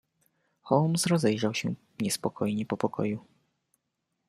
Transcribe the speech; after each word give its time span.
"Holmes 0.61 1.05
rozejrzał 1.05 1.53
się 1.53 1.73
niespokojnie 1.99 2.65
po 2.65 2.77
pokoju." 2.77 3.25